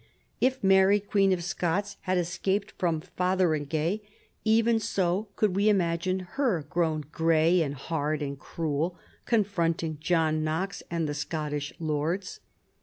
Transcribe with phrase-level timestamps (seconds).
[0.39, 4.01] If Mary, Queen of Scots, had escaped from Fotheringay,
[4.43, 10.81] even so could we imagine her, grown gray and hard and cruel, confronting John Knox
[10.89, 12.39] and the Scottish lords.